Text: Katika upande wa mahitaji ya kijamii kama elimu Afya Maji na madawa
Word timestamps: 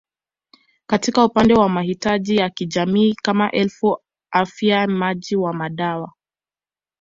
Katika 0.87 1.25
upande 1.25 1.53
wa 1.53 1.69
mahitaji 1.69 2.35
ya 2.35 2.49
kijamii 2.49 3.13
kama 3.13 3.51
elimu 3.51 3.97
Afya 4.31 4.87
Maji 4.87 5.35
na 5.35 5.53
madawa 5.53 6.13